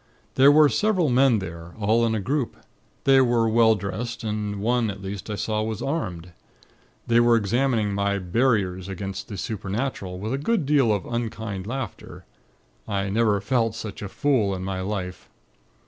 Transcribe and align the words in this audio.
There 0.33 0.51
were 0.51 0.67
several 0.67 1.09
men 1.09 1.37
there, 1.37 1.75
all 1.79 2.03
in 2.07 2.15
a 2.15 2.19
group. 2.19 2.57
They 3.03 3.21
were 3.21 3.47
well 3.47 3.75
dressed, 3.75 4.23
and 4.23 4.59
one, 4.59 4.89
at 4.89 4.99
least, 5.03 5.29
I 5.29 5.35
saw 5.35 5.61
was 5.61 5.79
armed. 5.83 6.31
They 7.05 7.19
were 7.19 7.35
examining 7.35 7.93
my 7.93 8.17
'Barriers' 8.17 8.89
against 8.89 9.27
the 9.27 9.37
Supernatural, 9.37 10.17
with 10.17 10.33
a 10.33 10.39
good 10.39 10.65
deal 10.65 10.91
of 10.91 11.05
unkind 11.05 11.67
laughter. 11.67 12.25
I 12.87 13.11
never 13.11 13.39
felt 13.41 13.75
such 13.75 14.01
a 14.01 14.09
fool 14.09 14.55
in 14.55 14.63
my 14.63 14.79
life. 14.81 15.29